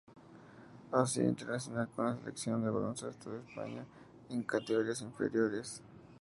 [0.93, 3.85] Ha sido internacional con la Selección de baloncesto de España
[4.29, 5.83] en categorías inferiores.